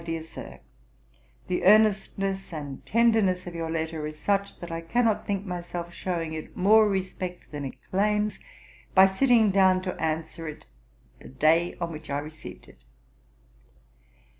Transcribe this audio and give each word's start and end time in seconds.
'DEAR 0.03 0.23
SIR, 0.23 0.59
'The 1.45 1.63
earnestness 1.63 2.51
and 2.51 2.83
tenderness 2.87 3.45
of 3.45 3.53
your 3.53 3.69
letter 3.69 4.07
is 4.07 4.17
such, 4.17 4.59
that 4.59 4.71
I 4.71 4.81
cannot 4.81 5.27
think 5.27 5.45
myself 5.45 5.93
shewing 5.93 6.33
it 6.33 6.57
more 6.57 6.89
respect 6.89 7.51
than 7.51 7.65
it 7.65 7.75
claims 7.91 8.39
by 8.95 9.05
sitting 9.05 9.51
down 9.51 9.83
to 9.83 9.93
answer 10.01 10.47
it 10.47 10.65
the 11.19 11.29
day 11.29 11.75
on 11.79 11.91
which 11.91 12.09
I 12.09 12.17
received 12.17 12.67
it. 12.67 12.83